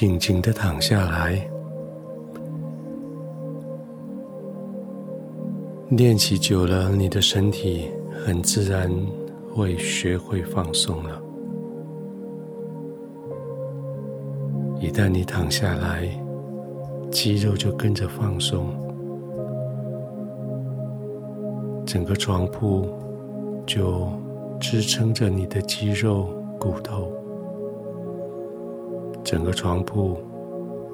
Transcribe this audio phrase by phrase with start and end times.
[0.00, 1.46] 静静的躺下来，
[5.90, 7.90] 练习久了，你的身体
[8.24, 8.90] 很自然
[9.52, 11.22] 会学会放松了。
[14.80, 16.08] 一旦你躺下来，
[17.10, 18.68] 肌肉就跟着放松，
[21.84, 22.88] 整个床铺
[23.66, 24.08] 就
[24.58, 26.26] 支撑着你的肌肉
[26.58, 27.19] 骨头。
[29.22, 30.16] 整个床铺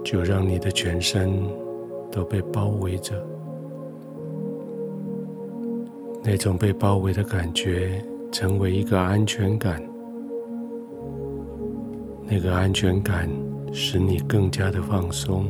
[0.04, 1.32] 就让你的全身
[2.10, 3.14] 都被包围着，
[6.22, 9.82] 那种被包围的感觉成为一个安全感，
[12.28, 13.28] 那个安全感
[13.72, 15.46] 使你更加的放松，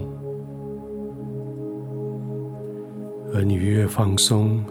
[3.35, 4.63] 而你越放松，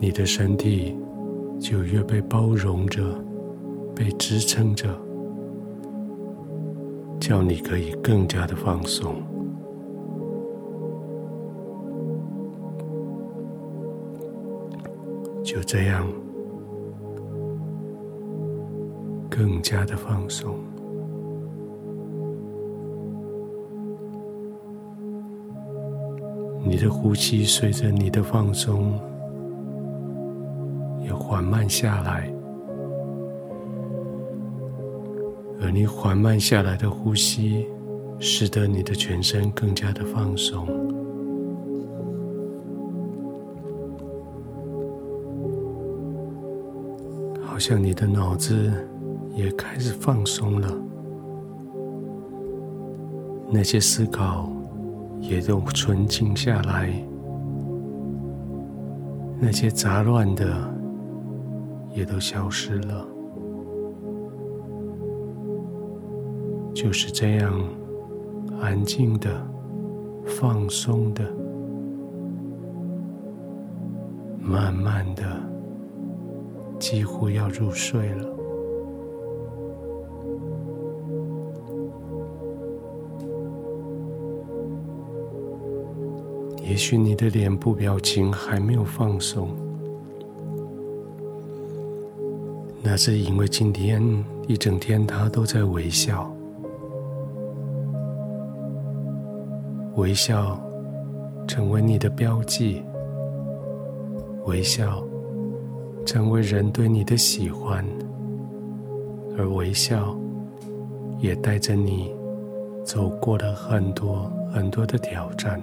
[0.00, 0.96] 你的身体
[1.60, 3.02] 就越被包容着，
[3.94, 4.88] 被支撑着。
[7.28, 9.16] 叫你可以更加的放松，
[15.44, 16.06] 就这样，
[19.28, 20.54] 更加的放松。
[26.64, 28.98] 你的呼吸随着你的放松，
[31.04, 32.32] 也缓慢下来。
[35.60, 37.66] 而你缓慢下来的呼吸，
[38.20, 40.66] 使得你的全身更加的放松，
[47.44, 48.72] 好像你的脑子
[49.34, 50.72] 也开始放松了，
[53.50, 54.48] 那些思考
[55.20, 56.92] 也都纯净下来，
[59.40, 60.46] 那些杂乱的
[61.92, 63.17] 也都消失了。
[66.78, 67.52] 就是这样，
[68.60, 69.28] 安静的、
[70.24, 71.24] 放松的、
[74.40, 75.24] 慢慢的，
[76.78, 78.28] 几乎要入睡了。
[86.62, 89.48] 也许你的脸部表情还没有放松，
[92.84, 94.00] 那是因为今天
[94.46, 96.32] 一整天他都在微笑。
[99.98, 100.56] 微笑
[101.48, 102.84] 成为你的标记，
[104.44, 105.04] 微笑
[106.06, 107.84] 成为人对你的喜欢，
[109.36, 110.16] 而微笑
[111.18, 112.14] 也带着你
[112.84, 115.60] 走过了很多很多的挑战。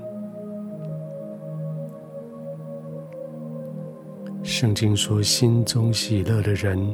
[4.44, 6.94] 圣经说：“心中喜乐的人，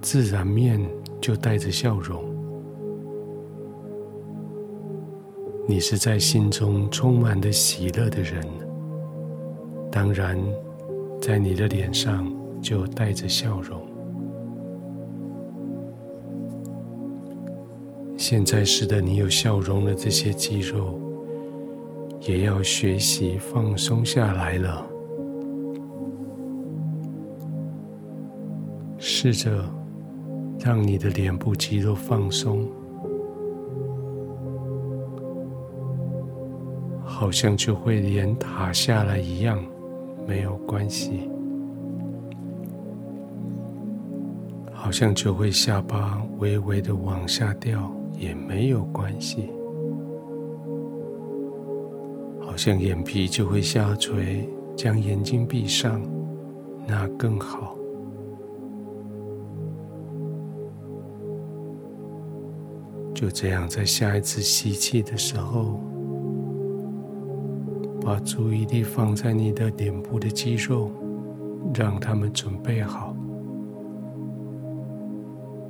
[0.00, 0.80] 自然面
[1.20, 2.24] 就带着笑容。”
[5.68, 8.46] 你是在心中充满了喜乐的人，
[9.90, 10.38] 当然，
[11.20, 12.32] 在你的脸上
[12.62, 13.82] 就带着笑容。
[18.16, 21.00] 现在使得你有笑容的这些肌肉，
[22.20, 24.86] 也要学习放松下来了。
[28.98, 29.64] 试着
[30.60, 32.68] 让你的脸部肌肉放松。
[37.18, 39.58] 好像就会脸塌下来一样，
[40.28, 41.26] 没有关系；
[44.70, 49.48] 好像就会下巴微微的往下掉，也没有关系；
[52.38, 54.46] 好像眼皮就会下垂，
[54.76, 56.02] 将眼睛闭上，
[56.86, 57.74] 那更好。
[63.14, 65.80] 就这样，在下一次吸气的时候。
[68.06, 70.92] 把注意力放在你的脸部的肌肉，
[71.74, 73.12] 让他们准备好。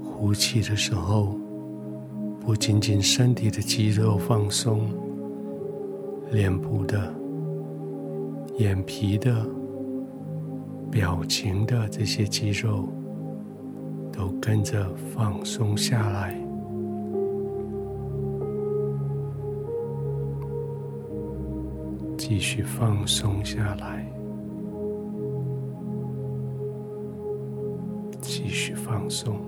[0.04, 1.34] 呼气的时候，
[2.38, 4.82] 不仅仅身体的肌肉放松，
[6.30, 7.10] 脸部的、
[8.58, 9.34] 眼皮的、
[10.90, 12.86] 表情的这些肌肉
[14.12, 16.45] 都跟着放松下来。
[22.36, 24.06] 继续放松下来，
[28.20, 29.40] 继续放松。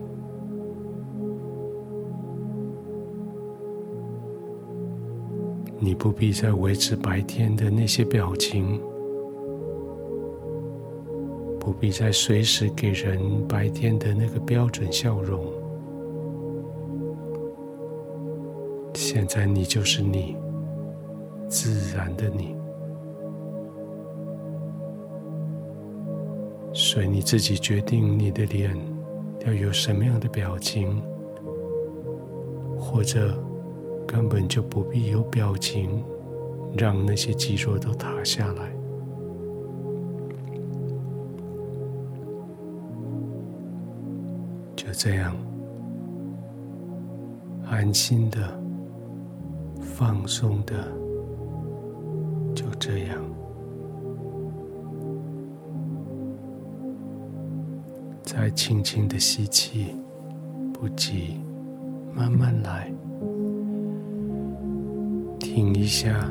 [5.79, 8.81] 你不必再维持白天的那些表情，
[11.61, 15.45] 不必再随时给人白天的那个标准笑容。
[18.95, 20.35] 现在你就是你，
[21.51, 22.57] 自然的你，
[26.81, 28.73] 随你自己决定你的脸
[29.45, 31.03] 要有什么样的表情，
[32.79, 33.37] 或者
[34.07, 36.05] 根本就不必有表情，
[36.77, 38.73] 让那些肌肉都塌下来。
[44.77, 45.37] 就这样，
[47.69, 48.39] 安心的、
[49.81, 50.75] 放松的，
[58.31, 59.97] 再轻轻的吸气，
[60.71, 61.41] 不急，
[62.15, 62.93] 慢慢来，
[65.39, 66.31] 停一下，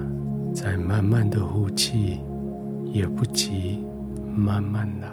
[0.53, 2.19] 再慢慢的呼气，
[2.93, 3.83] 也不急，
[4.35, 5.09] 慢慢来。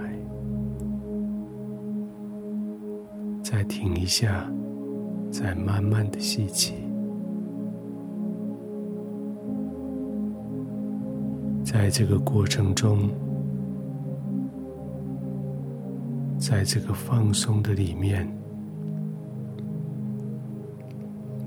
[3.43, 4.47] 再停一下，
[5.31, 6.75] 再慢慢的吸气。
[11.65, 13.09] 在这个过程中，
[16.46, 18.29] 在这个放松的里面，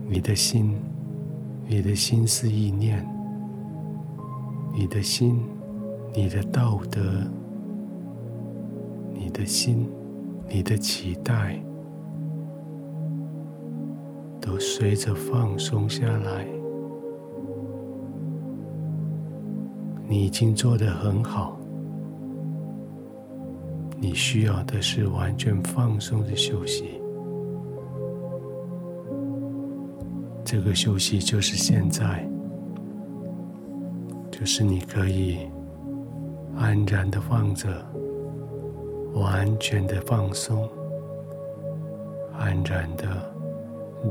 [0.09, 0.75] 你的心、
[1.67, 3.07] 你的心思意念、
[4.73, 5.39] 你的心、
[6.15, 6.99] 你的道德、
[9.13, 9.87] 你的心、
[10.49, 11.61] 你的期待。
[14.41, 16.47] 都随着放松下来，
[20.07, 21.55] 你已经做得很好。
[23.99, 27.01] 你需要的是完全放松的休息。
[30.45, 32.27] 这个休息就是现在，
[34.31, 35.39] 就是你可以
[36.55, 37.67] 安然的放着，
[39.13, 40.69] 完全的放松，
[42.37, 43.05] 安然的。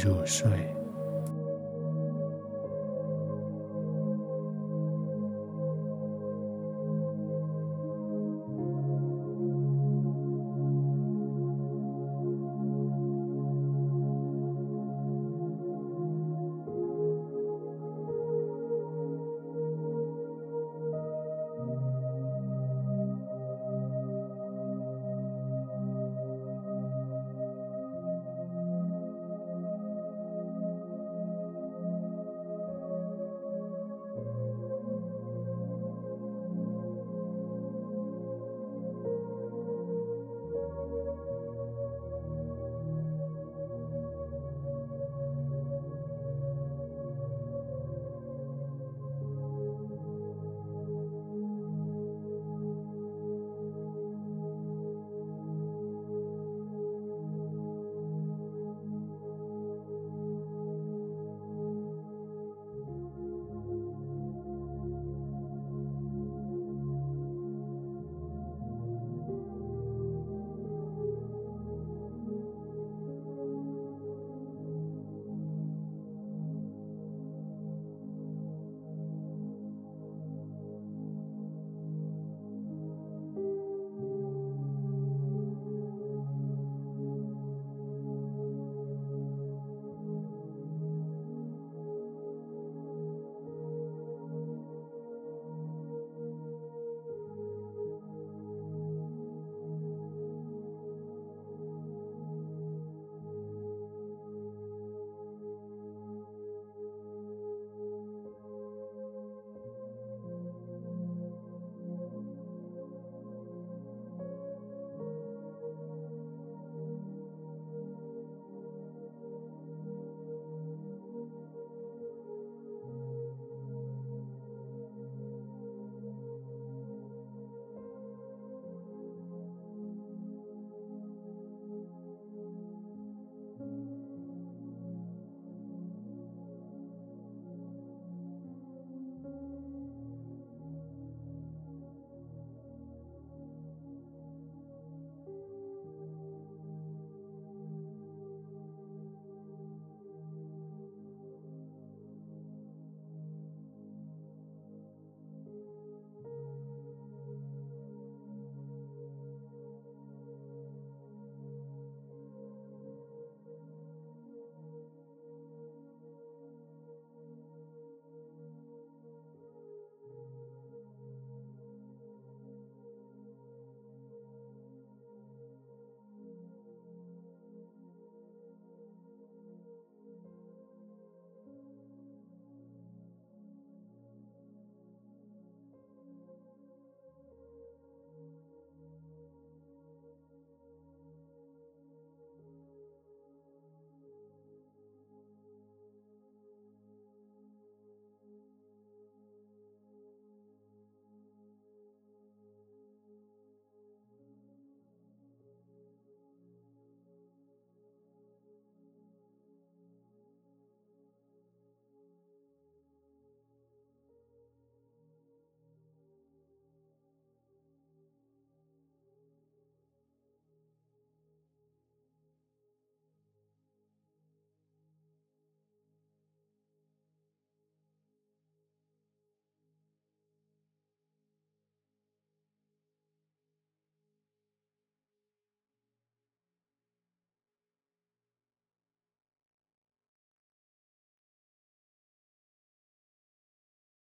[0.01, 0.76] 入睡。